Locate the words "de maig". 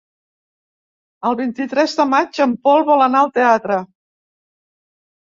1.99-2.39